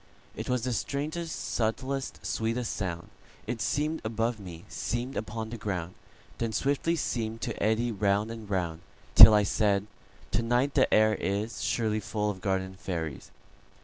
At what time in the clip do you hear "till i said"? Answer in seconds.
9.13-9.85